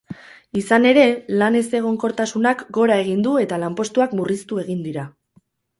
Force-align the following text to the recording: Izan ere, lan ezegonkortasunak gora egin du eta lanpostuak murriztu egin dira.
Izan 0.61 0.87
ere, 0.91 1.03
lan 1.41 1.59
ezegonkortasunak 1.61 2.65
gora 2.81 2.99
egin 3.05 3.23
du 3.29 3.39
eta 3.47 3.63
lanpostuak 3.67 4.19
murriztu 4.23 4.63
egin 4.65 4.87
dira. 4.89 5.11